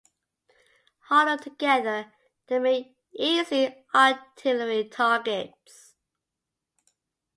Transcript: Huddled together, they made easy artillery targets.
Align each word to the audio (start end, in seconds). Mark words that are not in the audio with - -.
Huddled 1.09 1.43
together, 1.43 2.11
they 2.47 2.57
made 2.57 2.95
easy 3.13 3.85
artillery 3.93 4.89
targets. 4.89 5.93